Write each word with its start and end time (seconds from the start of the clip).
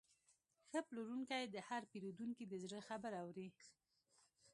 ښه 0.69 0.79
پلورونکی 0.87 1.43
د 1.49 1.55
هر 1.67 1.81
پیرودونکي 1.91 2.45
د 2.47 2.53
زړه 2.63 2.79
خبره 2.89 3.17
اوري. 3.25 3.47